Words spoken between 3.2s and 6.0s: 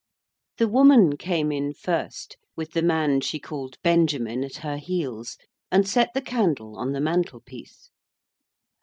she called Benjamin at her heels, and